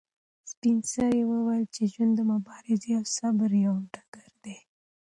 سپین 0.51 0.77
سرې 0.93 1.21
وویل 1.29 1.63
چې 1.75 1.81
ژوند 1.93 2.13
د 2.15 2.21
مبارزې 2.31 2.91
او 2.99 3.03
صبر 3.17 3.49
یو 3.65 3.75
ډګر 3.93 4.29
دی. 4.43 4.57